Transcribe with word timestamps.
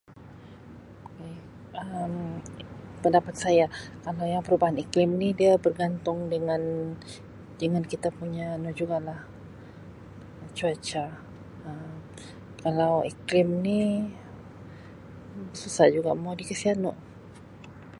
baik 1.17 1.43
Um 1.91 2.15
pendapat 3.03 3.35
saya 3.43 3.65
kalau 4.05 4.25
yang 4.33 4.43
perubahan 4.45 4.81
iklim 4.83 5.09
dia 5.41 5.51
bergantung 5.65 6.19
dengan-dengan 6.33 7.83
kita 7.91 8.07
punya 8.19 8.43
anu 8.55 8.69
jugalah 8.81 9.19
cuaca 10.57 11.05
Um 11.67 11.93
kalau 12.63 12.93
iklim 13.11 13.49
susah 15.61 15.87
juga 15.95 16.09
mau 16.23 16.33
dikasi 16.39 16.65
anu 16.75 16.91